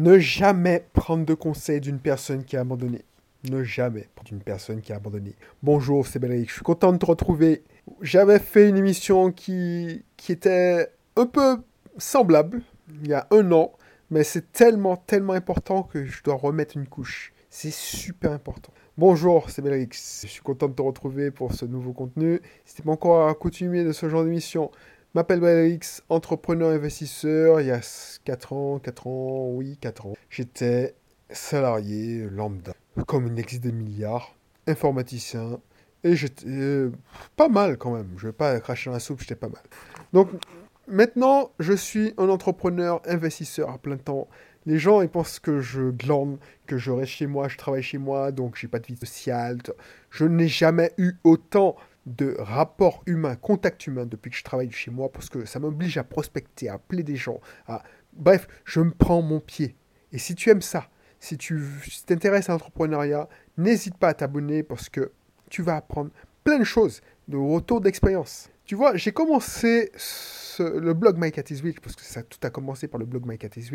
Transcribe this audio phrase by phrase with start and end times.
[0.00, 3.04] Ne jamais prendre de conseils d'une personne qui a abandonné.
[3.50, 5.34] Ne jamais prendre d'une personne qui a abandonné.
[5.62, 6.48] Bonjour, c'est Belric.
[6.48, 7.64] Je suis content de te retrouver.
[8.00, 11.58] J'avais fait une émission qui, qui était un peu
[11.98, 12.62] semblable
[13.02, 13.72] il y a un an,
[14.10, 17.34] mais c'est tellement, tellement important que je dois remettre une couche.
[17.50, 18.72] C'est super important.
[18.96, 19.90] Bonjour, c'est Belrix.
[20.22, 22.40] Je suis content de te retrouver pour ce nouveau contenu.
[22.64, 24.70] Si tu pas encore accoutumé de ce genre d'émission,
[25.14, 27.60] m'appelle Belrix, entrepreneur investisseur.
[27.60, 27.80] Il y a
[28.24, 30.14] 4 ans, 4 ans, oui, 4 ans.
[30.28, 30.94] J'étais
[31.30, 32.72] salarié lambda,
[33.06, 34.34] comme il existe des milliards,
[34.66, 35.60] informaticien.
[36.02, 36.92] Et j'étais euh,
[37.36, 38.10] pas mal quand même.
[38.16, 39.62] Je vais pas cracher dans la soupe, j'étais pas mal.
[40.12, 40.30] Donc
[40.86, 44.28] maintenant, je suis un entrepreneur investisseur à plein temps.
[44.66, 47.98] Les gens, ils pensent que je glande, que je reste chez moi, je travaille chez
[47.98, 49.58] moi, donc j'ai pas de vie sociale.
[50.10, 54.90] Je n'ai jamais eu autant de rapports humains, contact humain depuis que je travaille chez
[54.90, 57.40] moi, parce que ça m'oblige à prospecter, à appeler des gens.
[57.66, 57.82] À...
[58.12, 59.76] Bref, je me prends mon pied.
[60.12, 60.88] Et si tu aimes ça,
[61.20, 61.62] si tu
[62.06, 63.28] t'intéresses à l'entrepreneuriat,
[63.58, 65.12] n'hésite pas à t'abonner parce que
[65.50, 66.10] tu vas apprendre
[66.42, 68.48] plein de choses de retour d'expérience.
[68.64, 69.92] Tu vois, j'ai commencé
[70.58, 73.38] le blog My Cat is parce que ça tout a commencé par le blog My
[73.38, 73.70] Cat is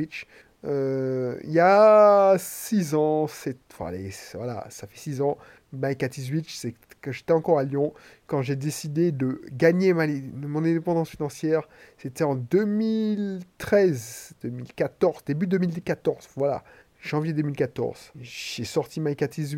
[0.66, 5.38] euh, il y a 6 ans, c'est, voilà, ça fait 6 ans,
[5.73, 7.94] My Cat is c'est que j'étais encore à Lyon,
[8.25, 16.64] quand j'ai décidé de gagner mon indépendance financière, c'était en 2013, 2014, début 2014, voilà,
[17.00, 18.14] janvier 2014.
[18.20, 19.56] J'ai sorti My Cat is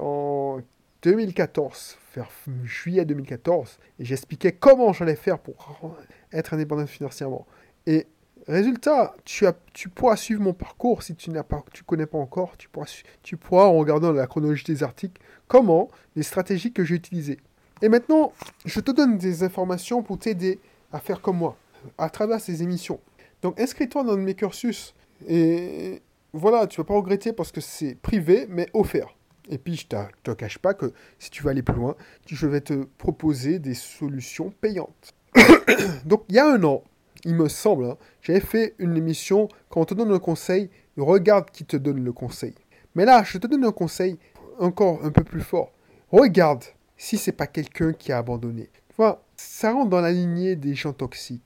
[0.00, 0.58] en
[1.02, 2.28] 2014, vers
[2.64, 5.96] juillet 2014, et j'expliquais comment j'allais faire pour
[6.32, 7.46] être indépendant financièrement.
[7.86, 8.08] Et
[8.48, 9.54] résultat, tu, as,
[9.94, 12.68] pourras suivre mon parcours si tu n'as pas, tu connais pas encore, tu
[13.36, 17.38] pourras, en regardant la chronologie des articles, comment les stratégies que j'ai utilisées.
[17.82, 18.32] Et maintenant,
[18.64, 20.60] je te donne des informations pour t'aider
[20.92, 21.56] à faire comme moi,
[21.98, 23.00] à travers ces émissions.
[23.42, 24.94] Donc inscris-toi dans mes cursus
[25.28, 26.00] et
[26.32, 29.14] voilà, tu vas pas regretter parce que c'est privé mais offert.
[29.48, 32.46] Et puis, je ne te cache pas que si tu veux aller plus loin, je
[32.46, 35.14] vais te proposer des solutions payantes.
[36.04, 36.84] Donc, il y a un an,
[37.24, 41.50] il me semble, hein, j'avais fait une émission, quand on te donne un conseil, regarde
[41.50, 42.54] qui te donne le conseil.
[42.94, 44.18] Mais là, je te donne un conseil
[44.58, 45.72] encore un peu plus fort.
[46.10, 46.64] Regarde
[46.96, 48.70] si c'est pas quelqu'un qui a abandonné.
[48.96, 51.42] Vois, ça rentre dans la lignée des gens toxiques.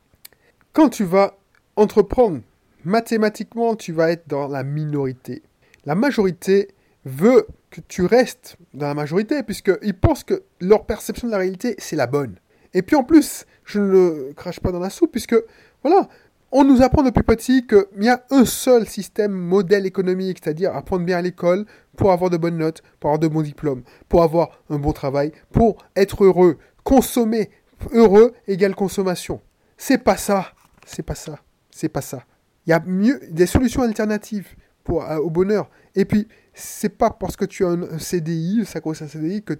[0.73, 1.39] Quand tu vas
[1.77, 2.41] entreprendre,
[2.85, 5.43] mathématiquement, tu vas être dans la minorité.
[5.85, 6.69] La majorité
[7.05, 11.77] veut que tu restes dans la majorité, puisqu'ils pensent que leur perception de la réalité,
[11.79, 12.37] c'est la bonne.
[12.75, 15.37] Et puis en plus, je ne le crache pas dans la soupe, puisque,
[15.83, 16.09] voilà,
[16.53, 21.05] on nous apprend depuis petit qu'il y a un seul système, modèle économique, c'est-à-dire apprendre
[21.05, 21.67] bien à l'école
[21.97, 25.33] pour avoir de bonnes notes, pour avoir de bons diplômes, pour avoir un bon travail,
[25.53, 26.57] pour être heureux.
[26.85, 27.51] Consommer,
[27.93, 29.41] heureux égale consommation.
[29.77, 30.53] C'est pas ça.
[30.87, 31.41] C'est pas ça.
[31.71, 32.25] C'est pas ça.
[32.67, 35.69] Il y a mieux, des solutions alternatives pour, au bonheur.
[35.97, 39.55] Et puis, c'est pas parce que tu as un CDI, ça cause un CDI, que,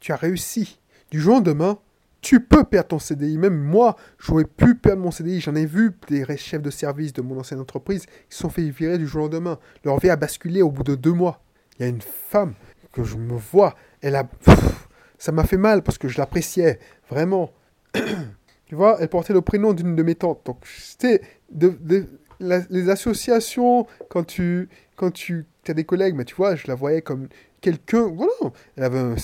[0.00, 0.80] tu as réussi.
[1.10, 1.78] Du jour au lendemain,
[2.22, 3.36] tu peux perdre ton CDI.
[3.36, 5.40] Même moi, j'aurais pu perdre mon CDI.
[5.40, 8.62] J'en ai vu des chefs de service de mon ancienne entreprise qui se sont fait
[8.70, 9.58] virer du jour au lendemain.
[9.84, 11.42] Leur vie a basculé au bout de deux mois.
[11.78, 12.54] Il y a une femme
[12.92, 14.28] que je me vois, elle a...
[15.18, 16.78] ça m'a fait mal parce que je l'appréciais,
[17.10, 17.52] vraiment.
[18.66, 20.42] tu vois, elle portait le prénom d'une de mes tantes.
[20.44, 21.22] Donc, c'était...
[22.40, 27.02] les associations, quand tu, quand tu as des collègues, mais tu vois, je la voyais
[27.02, 27.28] comme
[27.60, 28.32] quelqu'un, voilà,
[28.76, 29.14] elle avait un,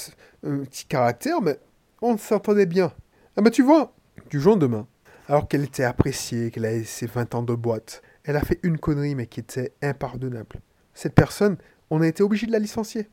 [0.64, 1.58] petit caractère, mais
[2.02, 2.92] on s'entendait bien.
[3.36, 3.94] Ah bah tu vois,
[4.30, 4.86] du jour au lendemain,
[5.28, 8.78] alors qu'elle était appréciée, qu'elle avait ses 20 ans de boîte, elle a fait une
[8.78, 10.60] connerie, mais qui était impardonnable.
[10.94, 11.56] Cette personne,
[11.90, 13.08] on a été obligé de la licencier.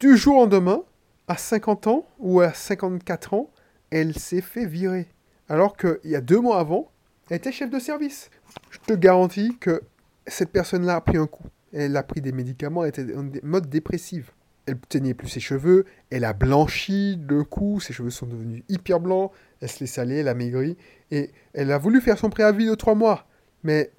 [0.00, 0.82] Du jour au lendemain,
[1.28, 3.50] à 50 ans ou à 54 ans,
[3.90, 5.06] elle s'est fait virer.
[5.48, 6.90] Alors qu'il y a deux mois avant,
[7.30, 8.30] elle était chef de service.
[8.70, 9.82] Je te garantis que
[10.26, 11.46] cette personne-là a pris un coup.
[11.72, 14.30] Elle a pris des médicaments, elle était en mode dépressive.
[14.68, 19.00] Elle teignait plus ses cheveux, elle a blanchi de coup, ses cheveux sont devenus hyper
[19.00, 20.76] blancs, elle se laisse aller, elle a maigri,
[21.10, 23.26] et elle a voulu faire son préavis de trois mois.
[23.64, 23.90] Mais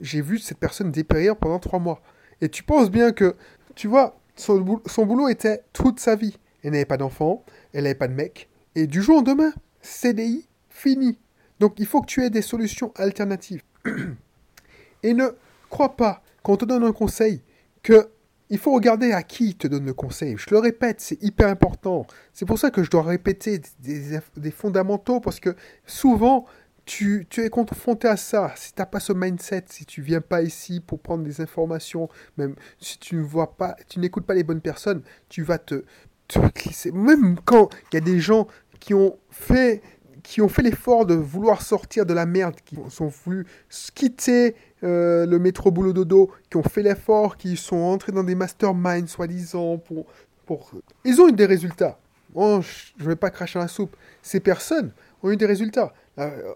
[0.00, 2.02] j'ai vu cette personne dépérir pendant trois mois.
[2.40, 3.36] Et tu penses bien que,
[3.76, 6.36] tu vois, son, boulot, était toute sa vie.
[6.64, 10.48] Elle n'avait pas d'enfant, elle n'avait pas de mec, et du jour au lendemain, CDI,
[10.68, 11.16] fini.
[11.60, 13.62] Donc il faut que tu aies des solutions alternatives.
[15.04, 15.28] et ne
[15.70, 17.42] crois pas quand on te donne un conseil,
[17.82, 18.08] que
[18.50, 20.36] il faut regarder à qui te donne le conseil.
[20.38, 22.06] Je le répète, c'est hyper important.
[22.32, 25.54] C'est pour ça que je dois répéter des, fondamentaux, parce que
[25.86, 26.46] souvent,
[26.84, 28.52] tu, es confronté à ça.
[28.56, 32.08] Si tu n'as pas ce mindset, si tu viens pas ici pour prendre des informations,
[32.38, 35.84] même si tu ne vois pas, tu n'écoutes pas les bonnes personnes, tu vas te,
[36.28, 36.38] te
[36.90, 38.46] Même quand il y a des gens
[38.80, 39.82] qui ont fait
[40.22, 43.46] qui ont fait l'effort de vouloir sortir de la merde, qui ont voulu
[43.94, 48.34] quitter euh, le métro boulot dodo, qui ont fait l'effort, qui sont entrés dans des
[48.34, 50.06] masterminds, soi-disant, pour,
[50.46, 50.70] pour...
[51.04, 51.98] Ils ont eu des résultats.
[52.34, 53.96] Je ne vais pas cracher la soupe.
[54.22, 54.92] Ces personnes
[55.22, 55.92] ont eu des résultats.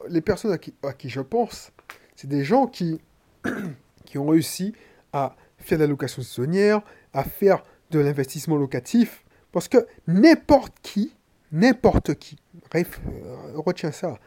[0.09, 1.73] les personnes à qui, à qui je pense,
[2.15, 3.01] c'est des gens qui,
[4.05, 4.75] qui ont réussi
[5.13, 6.83] à faire de la location saisonnière,
[7.13, 11.15] à faire de l'investissement locatif, parce que n'importe qui,
[11.53, 12.37] n'importe qui,
[12.71, 14.19] bref, euh, retiens ça,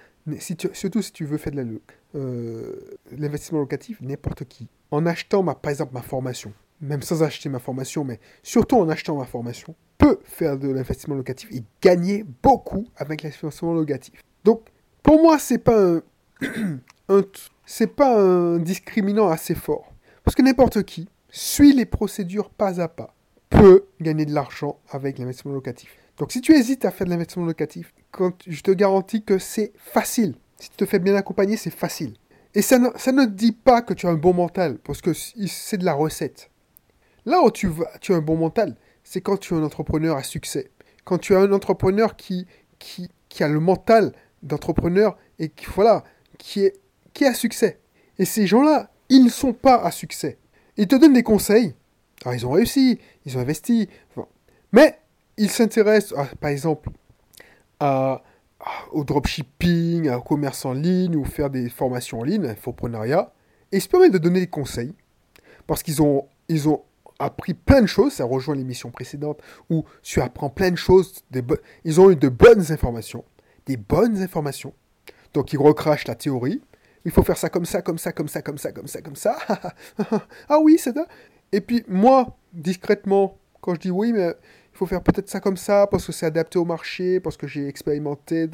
[0.74, 1.82] surtout si tu veux faire de
[2.16, 7.50] euh, l'investissement locatif, n'importe qui, en achetant ma, par exemple ma formation, même sans acheter
[7.50, 12.26] ma formation, mais surtout en achetant ma formation, peut faire de l'investissement locatif et gagner
[12.44, 14.22] beaucoup avec l'investissement locatif.
[14.44, 14.64] Donc,
[15.02, 16.02] pour moi, c'est pas un
[17.66, 19.94] c'est pas un discriminant assez fort.
[20.24, 23.15] Parce que n'importe qui suit les procédures pas à pas,
[24.02, 25.96] gagner de l'argent avec l'investissement locatif.
[26.18, 29.74] Donc si tu hésites à faire de l'investissement locatif, quand je te garantis que c'est
[29.78, 30.36] facile.
[30.58, 32.16] Si tu te fais bien accompagner, c'est facile.
[32.54, 35.12] Et ça ne, ça ne dit pas que tu as un bon mental, parce que
[35.14, 36.50] c'est de la recette.
[37.26, 40.16] Là où tu, vas, tu as un bon mental, c'est quand tu es un entrepreneur
[40.16, 40.72] à succès.
[41.04, 42.48] Quand tu as un entrepreneur qui,
[42.80, 46.04] qui, qui a le mental d'entrepreneur et qui, voilà,
[46.38, 46.74] qui est
[47.16, 47.80] qui a succès.
[48.20, 50.38] Et ces gens-là, ils ne sont pas à succès.
[50.78, 51.74] Ils te donnent des conseils.
[52.26, 53.88] Alors, ils ont réussi, ils ont investi.
[54.72, 54.98] Mais
[55.38, 56.90] ils s'intéressent, par exemple,
[57.80, 63.32] au dropshipping, au commerce en ligne, ou faire des formations en ligne, infoprenariat.
[63.72, 64.94] Et ils se permettent de donner des conseils.
[65.68, 66.82] Parce qu'ils ont, ils ont
[67.20, 68.14] appris plein de choses.
[68.14, 69.40] Ça rejoint l'émission précédente
[69.70, 71.24] où tu apprends plein de choses.
[71.84, 73.24] Ils ont eu de bonnes informations.
[73.68, 74.74] Des bonnes informations.
[75.34, 76.62] Donc ils recrachent la théorie
[77.06, 79.16] il faut faire ça comme ça, comme ça, comme ça, comme ça, comme ça, comme
[79.16, 79.38] ça.
[80.50, 81.06] ah oui, c'est ça.
[81.52, 84.34] Et puis moi, discrètement, quand je dis oui, mais
[84.74, 87.48] il faut faire peut-être ça comme ça parce que c'est adapté au marché, parce que
[87.48, 88.48] j'ai expérimenté,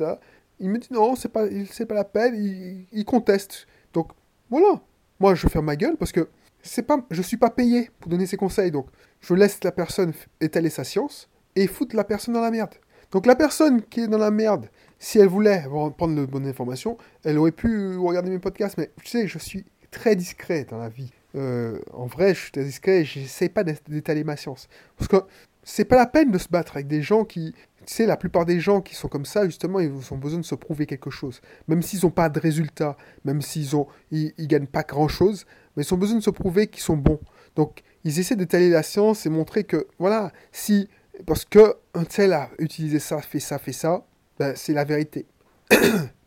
[0.60, 3.68] il me dit non, c'est pas, pas la peine, il, conteste.
[3.94, 4.12] Donc
[4.50, 4.82] voilà,
[5.20, 6.30] moi je ferme ma gueule parce que
[6.62, 8.88] c'est pas, je suis pas payé pour donner ces conseils, donc
[9.20, 12.76] je laisse la personne étaler sa science et foutre la personne dans la merde.
[13.12, 15.66] Donc la personne qui est dans la merde, si elle voulait
[15.98, 18.78] prendre de bonnes informations, elle aurait pu regarder mes podcasts.
[18.78, 21.12] Mais tu sais, je suis très discret dans la vie.
[21.36, 24.68] Euh, en vrai, je suis très discret et j'essaie pas d'étaler ma science.
[24.98, 25.18] Parce que
[25.63, 27.54] c'est pas la peine de se battre avec des gens qui.
[27.86, 30.45] Tu sais, la plupart des gens qui sont comme ça, justement, ils ont besoin de
[30.45, 31.42] se prouver quelque chose.
[31.68, 32.95] Même s'ils n'ont pas de résultats,
[33.25, 36.68] même s'ils ont, ils, gagnent pas grand chose, mais ils ont besoin de se prouver
[36.68, 37.19] qu'ils sont bons.
[37.56, 40.89] Donc, ils essaient d'étaler la science et montrer que, voilà, si
[41.25, 44.06] parce que un tel a utilisé ça, fait ça, fait ça,
[44.38, 45.25] ben, c'est la vérité.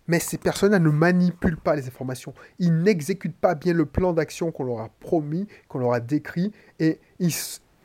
[0.07, 2.35] Mais ces personnes ne manipulent pas les informations.
[2.59, 6.53] Ils n'exécutent pas bien le plan d'action qu'on leur a promis, qu'on leur a décrit.
[6.79, 6.99] Et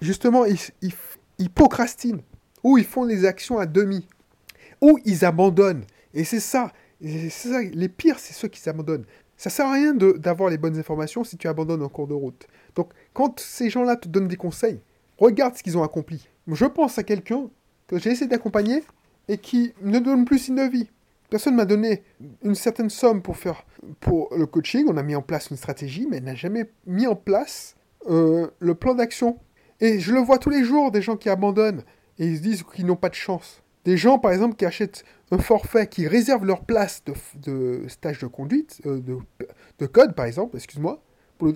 [0.01, 2.21] justement, ils, procrastinent.
[2.63, 4.05] Ou ils font les actions à demi.
[4.81, 5.85] Ou ils abandonnent.
[6.13, 6.73] Et c'est ça.
[7.29, 7.61] ça.
[7.61, 9.05] Les pires, c'est ceux qui s'abandonnent.
[9.37, 12.47] Ça sert à rien d'avoir les bonnes informations si tu abandonnes en cours de route.
[12.75, 14.81] Donc, quand ces gens-là te donnent des conseils,
[15.17, 16.27] regarde ce qu'ils ont accompli.
[16.47, 17.49] Je pense à quelqu'un
[17.87, 18.83] que j'ai essayé d'accompagner
[19.29, 20.89] et qui ne donne plus signe de vie.
[21.29, 22.03] Personne m'a donné
[22.43, 23.65] une certaine somme pour faire
[23.99, 24.85] pour le coaching.
[24.89, 27.75] On a mis en place une stratégie, mais elle n'a jamais mis en place
[28.09, 29.39] euh, le plan d'action.
[29.79, 31.83] Et je le vois tous les jours, des gens qui abandonnent
[32.17, 33.63] et ils se disent qu'ils n'ont pas de chance.
[33.85, 37.01] Des gens, par exemple, qui achètent un forfait, qui réservent leur place
[37.35, 39.01] de, stage de conduite, euh,
[39.79, 41.01] de, code, par exemple, excuse-moi,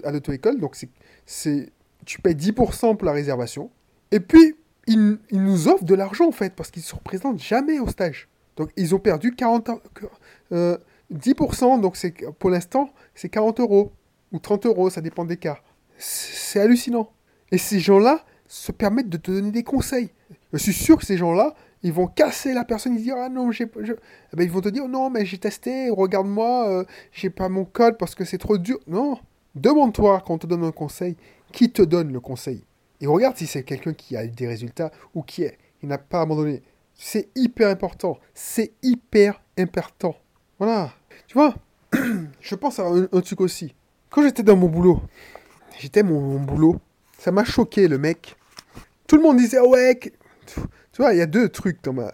[0.03, 0.59] à l'auto-école.
[0.59, 0.77] Donc,
[1.25, 1.73] c'est,
[2.05, 3.69] tu payes 10% pour la réservation.
[4.11, 4.55] Et puis,
[4.87, 8.29] ils, nous offrent de l'argent en fait, parce qu'ils ne se représentent jamais au stage.
[8.55, 9.69] Donc ils ont perdu 40,
[10.51, 13.91] 10%, euh, donc c'est, pour l'instant, c'est 40 euros
[14.31, 15.59] ou 30 euros, ça dépend des cas.
[15.97, 17.11] C'est hallucinant.
[17.51, 20.09] Et ces gens-là se permettent de te donner des conseils.
[20.51, 23.51] Je suis sûr que ces gens-là, ils vont casser la personne, ils disent ah non
[23.51, 27.49] j'ai, eh ben, ils vont te dire non mais j'ai testé, regarde-moi, euh, j'ai pas
[27.49, 28.79] mon code parce que c'est trop dur.
[28.87, 29.19] Non,
[29.55, 31.17] demande-toi quand on te donne un conseil,
[31.51, 32.63] qui te donne le conseil?
[33.01, 35.45] Et regarde si c'est quelqu'un qui a eu des résultats ou qui
[35.83, 36.63] n'a pas abandonné.
[36.95, 38.19] C'est hyper important.
[38.33, 40.15] C'est hyper important.
[40.59, 40.93] Voilà.
[41.27, 41.55] Tu vois,
[42.39, 43.75] je pense à un, truc aussi.
[44.09, 45.01] Quand j'étais dans mon boulot,
[45.79, 46.79] j'étais mon, mon boulot,
[47.17, 48.35] ça m'a choqué le mec.
[49.07, 49.99] Tout le monde disait ah ouais.
[50.93, 52.11] Tu vois, il y a deux trucs dans ma...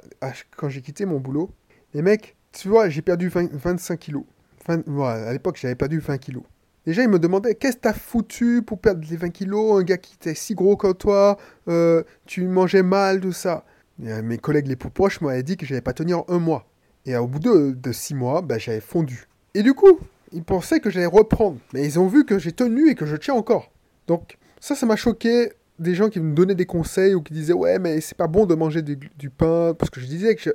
[0.55, 1.51] Quand j'ai quitté mon boulot.
[1.93, 4.23] Les mecs, tu vois, j'ai perdu 25 kilos.
[4.67, 6.43] à l'époque, j'avais perdu 20 kilos.
[6.85, 9.97] Déjà, il me demandait qu'est-ce que t'as foutu pour perdre les 20 kilos, un gars
[9.97, 13.65] qui était si gros que toi, euh, tu mangeais mal, tout ça.
[14.05, 16.65] Euh, mes collègues les plus proches m'avaient dit que j'allais pas tenir un mois.
[17.05, 19.27] Et au bout de, six mois, ben, j'avais fondu.
[19.53, 19.99] Et du coup,
[20.31, 21.57] ils pensaient que j'allais reprendre.
[21.73, 23.71] Mais ils ont vu que j'ai tenu et que je tiens encore.
[24.07, 25.53] Donc, ça, ça m'a choqué.
[25.79, 28.45] Des gens qui me donnaient des conseils ou qui disaient Ouais, mais c'est pas bon
[28.45, 29.73] de manger du, pain.
[29.73, 30.51] Parce que je disais que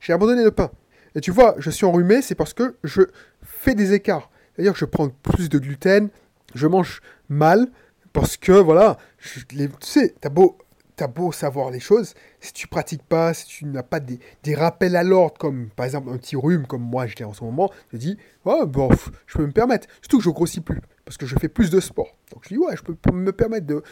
[0.00, 0.70] j'ai abandonné le pain.
[1.14, 3.02] Et tu vois, je suis enrhumé, c'est parce que je
[3.42, 4.30] fais des écarts.
[4.54, 6.08] C'est-à-dire que je prends plus de gluten,
[6.54, 7.68] je mange mal
[8.12, 10.58] parce que, voilà, tu sais, t'as beau,
[11.00, 14.20] as beau savoir les choses, si tu pratiques pas, si tu n'as pas des,
[14.54, 17.42] rappels à l'ordre, comme par exemple un petit rhume, comme moi je l'ai en ce
[17.42, 18.90] moment, je dis, ouais, bon,
[19.26, 19.88] je peux me permettre.
[20.00, 22.16] Surtout que je grossis plus, parce que je fais plus de sport.
[22.32, 23.82] Donc je dis, ouais, je peux me permettre de.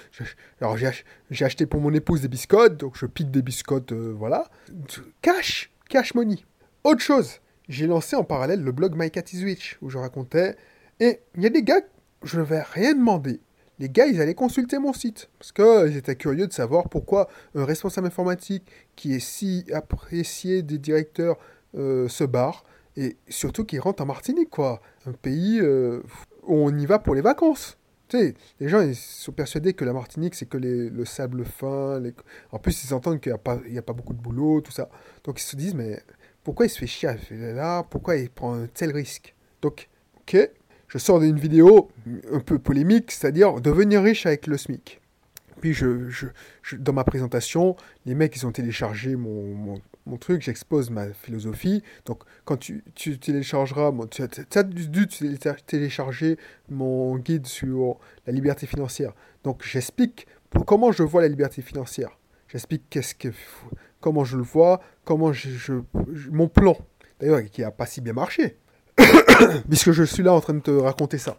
[0.61, 4.49] Alors j'ai acheté pour mon épouse des biscottes, donc je pique des biscottes, euh, voilà.
[5.21, 6.45] Cash, cash money.
[6.85, 10.57] Autre chose, j'ai lancé en parallèle le blog My Cat is Witch, où je racontais.
[11.01, 11.81] Et il y a des gars,
[12.23, 13.41] je ne vais rien demander
[13.83, 15.29] les gars, ils allaient consulter mon site.
[15.41, 20.79] Parce qu'ils étaient curieux de savoir pourquoi un responsable informatique qui est si apprécié des
[20.79, 21.37] directeurs
[21.77, 22.65] euh, se barre.
[22.97, 24.81] Et surtout qu'il rentre en Martinique, quoi.
[25.05, 26.01] Un pays euh,
[26.45, 27.77] où on y va pour les vacances.
[28.07, 32.01] Tu sais, les gens ils sont persuadés que la Martinique, c'est que le sable fin.
[32.53, 34.91] En plus, ils entendent qu'il n'y a, a pas beaucoup de boulot, tout ça.
[35.25, 36.01] Donc ils se disent, mais
[36.45, 37.83] pourquoi il se fait chier là?
[37.83, 39.35] Pourquoi il prend un tel risque?
[39.61, 39.89] Donc,
[40.21, 40.51] ok,
[40.93, 41.89] je sors d'une vidéo
[42.31, 45.01] un peu polémique, c'est-à-dire devenir riche avec le SMIC.
[45.63, 46.27] Puis je,
[46.75, 49.81] dans ma présentation, les mecs, ils ont téléchargé mon,
[50.21, 51.83] truc, j'expose ma philosophie.
[52.05, 52.83] Donc quand tu,
[53.19, 55.09] téléchargeras, tu as, dû
[55.67, 56.37] télécharger
[56.69, 59.15] mon guide sur la liberté financière.
[59.45, 60.27] Donc j'explique
[60.67, 62.19] comment je vois la liberté financière.
[62.49, 63.29] J'explique qu'est-ce que,
[64.01, 65.73] comment je le vois, comment je,
[66.31, 66.77] mon plan.
[67.19, 68.59] D'ailleurs, qui n'a pas si bien marché.
[69.69, 71.37] puisque je suis là en train de te raconter ça.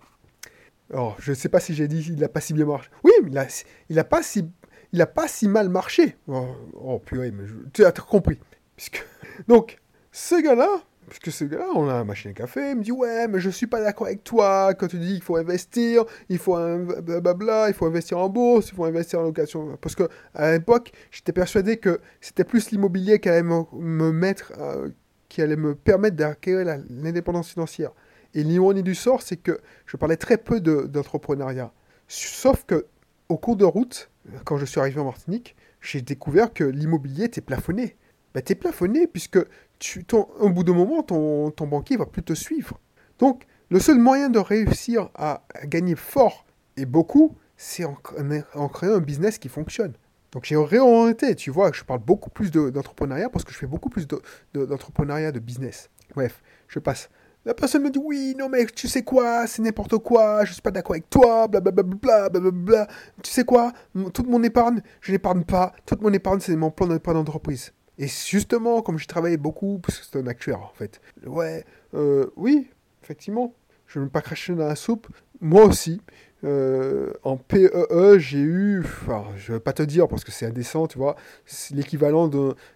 [0.91, 2.89] Alors, je ne sais pas si j'ai dit il n'a pas si bien marché.
[3.03, 3.47] Oui, mais il n'a
[3.89, 4.47] il a pas, si,
[4.91, 6.17] il a pas si mal marché.
[6.27, 7.33] Oh, oh purée,
[7.73, 8.39] tu as compris.
[9.47, 9.79] Donc,
[10.12, 13.27] ce gars-là, puisque ce gars-là, on a un machine à café, il me dit Ouais,
[13.27, 16.55] mais je suis pas d'accord avec toi quand tu dis qu'il faut investir, il faut
[16.55, 19.77] un blabla, il faut investir en bourse, il faut investir en location.
[19.81, 24.89] Parce que à l'époque, j'étais persuadé que c'était plus l'immobilier qui allait me, mettre, euh,
[25.34, 27.90] qui allait me permettre d'acquérir l'indépendance financière.
[28.36, 31.74] Et l'ironie du sort, c'est que je parlais très peu d'entrepreneuriat.
[32.08, 32.86] Sauf que,
[33.30, 34.12] au cours de route,
[34.46, 37.96] quand je suis arrivé en Martinique, j'ai découvert que l'immobilier était plafonné.
[38.36, 39.40] Ben, t'es plafonné puisque
[39.80, 42.80] tu, ton, au bout d'un moment, ton, ton banquier va plus te suivre.
[43.18, 46.46] Donc, le seul moyen de réussir à, gagner fort
[46.78, 49.94] et beaucoup, c'est en, créant un business qui fonctionne.
[50.34, 53.90] Donc j'ai réorienté, tu vois, je parle beaucoup plus d'entrepreneuriat parce que je fais beaucoup
[53.90, 54.08] plus
[54.54, 55.92] d'entrepreneuriat, de, business.
[56.16, 57.10] Bref, je passe.
[57.46, 60.62] La personne me dit oui, non mais tu sais quoi, c'est n'importe quoi, je suis
[60.62, 62.88] pas d'accord avec toi, blablabla, bla
[63.22, 63.74] Tu sais quoi,
[64.13, 67.74] toute mon épargne, je n'épargne pas, toute mon épargne c'est mon plan d'entreprise.
[68.00, 71.63] Et justement, comme j'ai travaillé beaucoup, parce que c'est un actuaire en fait, ouais,
[71.94, 72.72] euh, oui,
[73.04, 73.54] effectivement,
[73.86, 75.08] je ne veux pas cracher dans la soupe,
[75.42, 76.02] moi aussi,
[76.43, 80.45] euh, en PEE, e, j'ai eu, enfin, je vais pas te dire parce que c'est
[80.45, 82.29] indécent, tu vois, c'est l'équivalent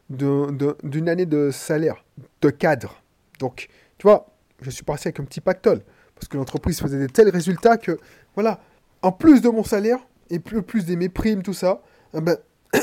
[0.09, 2.05] d'une année de salaire,
[2.41, 3.01] de cadre.
[3.39, 4.27] Donc, tu vois,
[4.61, 5.81] je suis parti avec un petit pactole
[6.15, 7.99] parce que l'entreprise faisait de tels résultats que,
[8.35, 8.59] voilà,
[9.01, 11.81] en plus de mon salaire et plus, plus de mes primes, tout ça,
[12.13, 12.37] eh ben,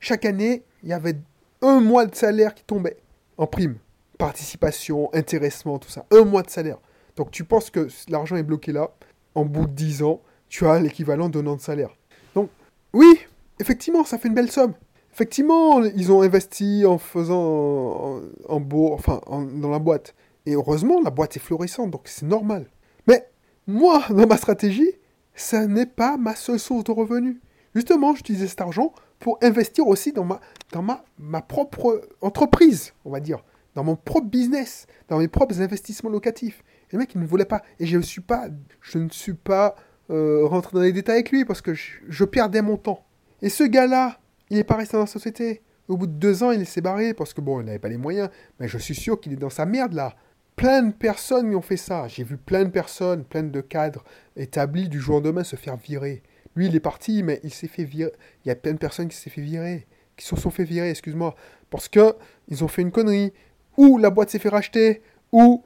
[0.00, 1.16] chaque année, il y avait
[1.62, 2.96] un mois de salaire qui tombait
[3.36, 3.76] en prime.
[4.18, 6.04] Participation, intéressement, tout ça.
[6.10, 6.78] Un mois de salaire.
[7.16, 8.90] Donc tu penses que l'argent est bloqué là,
[9.34, 11.96] en bout de 10 ans, tu as l'équivalent d'un an de salaire.
[12.34, 12.50] Donc,
[12.92, 13.18] oui,
[13.60, 14.74] effectivement, ça fait une belle somme.
[15.12, 20.14] Effectivement, ils ont investi en faisant en, beau, enfin, dans la boîte.
[20.46, 22.66] Et heureusement, la boîte est florissante, donc c'est normal.
[23.06, 23.28] Mais
[23.66, 24.92] moi, dans ma stratégie,
[25.34, 27.36] ça n'est pas ma seule source de revenus.
[27.74, 30.40] Justement, j'utilisais cet argent pour investir aussi dans ma,
[30.72, 33.44] dans ma, ma propre entreprise, on va dire,
[33.74, 36.64] dans mon propre business, dans mes propres investissements locatifs.
[36.90, 37.62] Et le mec, il ne voulait pas.
[37.78, 38.48] Et je ne suis pas,
[38.80, 39.76] je ne suis pas
[40.10, 43.04] euh, rentré dans les détails avec lui parce que je, perdais mon temps.
[43.42, 44.18] Et ce gars-là,
[44.50, 45.62] il n'est pas resté dans la société.
[45.88, 47.96] Au bout de deux ans, il s'est barré parce que bon, il n'avait pas les
[47.96, 48.28] moyens.
[48.58, 50.16] Mais je suis sûr qu'il est dans sa merde là.
[50.56, 52.08] Plein de personnes lui ont fait ça.
[52.08, 54.04] J'ai vu plein de personnes, plein de cadres
[54.36, 56.22] établis du jour au lendemain se faire virer.
[56.56, 58.12] Lui, il est parti, mais il s'est fait virer.
[58.44, 60.90] Il y a plein de personnes qui s'est fait virer, qui se sont fait virer,
[60.90, 61.34] excuse-moi,
[61.70, 62.16] parce que
[62.48, 63.32] ils ont fait une connerie.
[63.76, 65.62] Ou la boîte s'est fait racheter, ou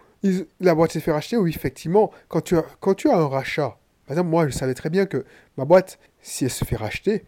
[0.61, 3.79] la boîte s'est fait racheter, oui, effectivement, quand tu, as, quand tu as un rachat,
[4.07, 5.25] par exemple, moi, je savais très bien que
[5.57, 7.25] ma boîte, si elle se fait racheter,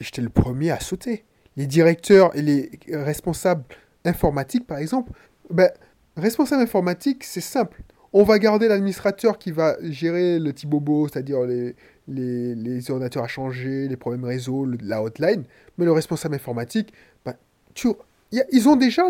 [0.00, 1.24] j'étais le premier à sauter.
[1.56, 3.64] Les directeurs et les responsables
[4.04, 5.12] informatiques, par exemple,
[5.50, 5.70] ben,
[6.16, 7.82] responsable informatique, c'est simple.
[8.12, 11.74] On va garder l'administrateur qui va gérer le petit bobo, c'est-à-dire les,
[12.06, 15.44] les, ordinateurs à changer, les problèmes réseau, la hotline.
[15.78, 16.92] Mais le responsable informatique,
[17.24, 17.34] ben,
[17.74, 17.88] tu,
[18.30, 19.04] ils ont déjà.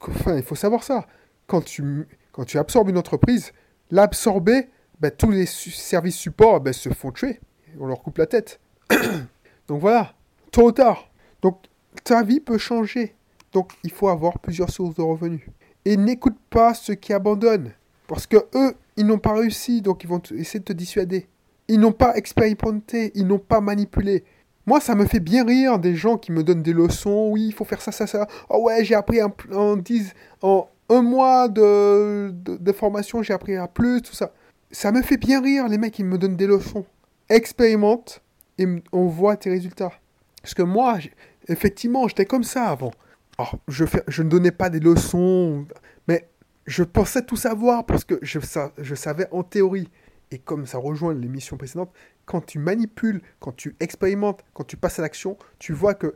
[0.00, 1.06] Enfin, il faut savoir ça.
[1.46, 2.06] Quand tu,
[2.38, 3.52] quand tu absorbes une entreprise,
[3.90, 4.68] l'absorber,
[5.00, 7.40] ben, tous les services support ben, se font tuer.
[7.80, 8.60] On leur coupe la tête.
[9.66, 10.14] Donc voilà,
[10.52, 11.10] tôt ou tard.
[11.42, 11.64] Donc
[12.04, 13.16] ta vie peut changer.
[13.52, 15.40] Donc il faut avoir plusieurs sources de revenus.
[15.84, 17.72] Et n'écoute pas ceux qui abandonnent.
[18.06, 21.26] Parce que eux, ils n'ont pas réussi, donc ils vont essayer de te dissuader.
[21.66, 24.22] Ils n'ont pas expérimenté, ils n'ont pas manipulé.
[24.64, 27.30] Moi, ça me fait bien rire des gens qui me donnent des leçons.
[27.32, 28.28] Oui, il faut faire ça, ça, ça.
[28.48, 29.76] Oh ouais, j'ai appris en, en,
[30.42, 34.32] en un mois de, de, formation, j'ai appris à plus, tout ça.
[34.70, 36.84] Ça me fait bien rire, les mecs, qui me donnent des leçons.
[37.28, 38.22] Expérimente
[38.58, 39.92] et on voit tes résultats.
[40.42, 40.98] Parce que moi,
[41.48, 42.92] effectivement, j'étais comme ça avant.
[43.68, 45.66] je, je ne donnais pas des leçons,
[46.06, 46.28] mais
[46.68, 49.88] je pensais tout savoir parce que je, savais en théorie.
[50.30, 51.90] Et comme ça rejoint l'émission précédente,
[52.26, 56.14] quand tu manipules, quand tu expérimentes, quand tu passes à l'action, tu vois que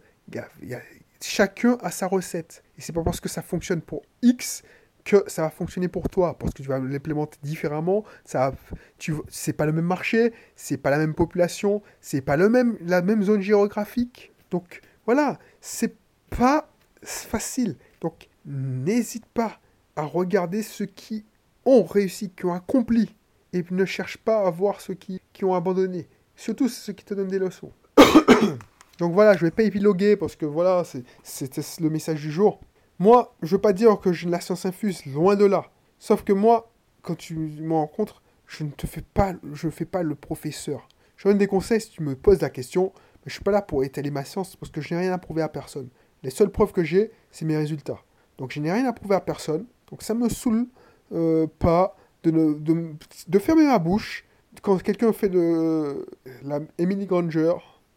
[1.22, 2.62] chacun a sa recette.
[2.78, 4.62] Et c'est pas parce que ça fonctionne pour X
[5.04, 8.04] que ça va fonctionner pour toi, parce que tu vas l'implémenter différemment.
[8.24, 8.54] Ça,
[8.98, 12.76] tu, c'est pas le même marché, c'est pas la même population, c'est pas le même,
[12.80, 14.32] la même zone géographique.
[14.50, 15.96] Donc voilà, c'est
[16.30, 16.68] pas
[17.02, 17.76] facile.
[18.00, 19.58] Donc n'hésite pas
[19.96, 21.24] à regarder ceux qui
[21.64, 23.14] ont réussi, qui ont accompli,
[23.52, 26.08] et ne cherche pas à voir ceux qui, qui ont abandonné.
[26.36, 27.72] Surtout ceux qui te donnent des leçons.
[28.98, 30.84] Donc voilà, je vais pas épiloguer parce que voilà,
[31.22, 32.60] c'était le message du jour.
[32.98, 35.64] Moi, je veux pas dire que j'ai la science infuse, loin de là.
[35.98, 36.72] Sauf que moi,
[37.02, 40.88] quand tu me rencontres, je ne te fais pas, je fais pas le professeur.
[41.16, 43.62] Je donne des conseils si tu me poses la question, mais je suis pas là
[43.62, 45.88] pour étaler ma science parce que je n'ai rien à prouver à personne.
[46.22, 47.98] Les seules preuves que j'ai, c'est mes résultats.
[48.38, 49.66] Donc je n'ai rien à prouver à personne.
[49.90, 50.66] Donc ça me saoule
[51.12, 54.24] euh, pas de, fermer ma bouche
[54.62, 56.06] quand quelqu'un fait de
[56.42, 57.54] la Emily Granger.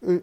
[0.08, 0.20] Euh,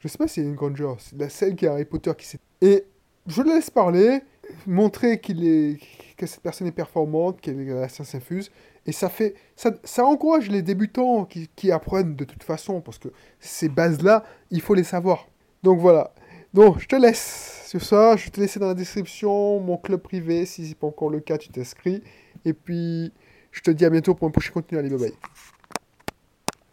[0.00, 2.26] je sais pas si c'est une Granger, c'est la celle qui est Harry Potter qui
[2.26, 2.40] s'est.
[2.60, 2.84] Et
[3.26, 4.20] je le laisse parler,
[4.66, 5.78] montrer qu'il est
[6.16, 8.50] que cette personne est performante, qu'elle a la science infuse,
[8.86, 13.68] et ça fait ça, encourage les débutants qui, apprennent de toute façon, parce que ces
[13.68, 15.28] bases-là, il faut les savoir.
[15.62, 16.12] Donc voilà.
[16.54, 20.00] Donc je te laisse sur ça, je vais te laisser dans la description mon club
[20.00, 22.02] privé, si c'est pas encore le cas, tu t'inscris.
[22.44, 23.12] Et puis,
[23.52, 24.78] je te dis à bientôt pour un prochain contenu.
[24.78, 25.12] Allez, bye bye.